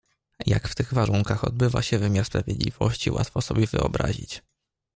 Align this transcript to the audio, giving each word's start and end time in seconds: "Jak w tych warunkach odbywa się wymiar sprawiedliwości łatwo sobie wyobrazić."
"Jak 0.45 0.67
w 0.67 0.75
tych 0.75 0.93
warunkach 0.93 1.43
odbywa 1.43 1.81
się 1.81 1.99
wymiar 1.99 2.25
sprawiedliwości 2.25 3.11
łatwo 3.11 3.41
sobie 3.41 3.67
wyobrazić." 3.67 4.43